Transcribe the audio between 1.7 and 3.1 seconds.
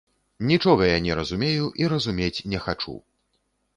і разумець не хачу.